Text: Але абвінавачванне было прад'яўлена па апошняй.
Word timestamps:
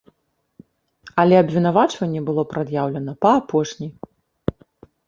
Але 1.23 1.35
абвінавачванне 1.43 2.21
было 2.31 2.41
прад'яўлена 2.55 3.11
па 3.27 3.39
апошняй. 3.45 3.91